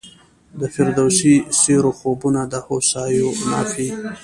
[0.59, 3.89] د فردوسي سیورو خوبونه د هوسیو نافي